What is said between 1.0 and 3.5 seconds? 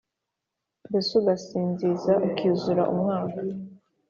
ugasingiza ukiuzura umwuka